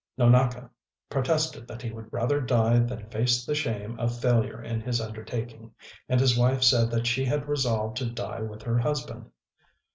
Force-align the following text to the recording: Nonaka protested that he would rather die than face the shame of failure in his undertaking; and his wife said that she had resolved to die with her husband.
Nonaka 0.17 0.67
protested 1.11 1.67
that 1.67 1.83
he 1.83 1.91
would 1.91 2.11
rather 2.11 2.41
die 2.41 2.79
than 2.79 3.07
face 3.11 3.45
the 3.45 3.53
shame 3.53 3.99
of 3.99 4.19
failure 4.19 4.59
in 4.59 4.81
his 4.81 4.99
undertaking; 4.99 5.75
and 6.09 6.19
his 6.19 6.35
wife 6.35 6.63
said 6.63 6.89
that 6.89 7.05
she 7.05 7.23
had 7.23 7.47
resolved 7.47 7.97
to 7.97 8.09
die 8.09 8.41
with 8.41 8.63
her 8.63 8.79
husband. 8.79 9.29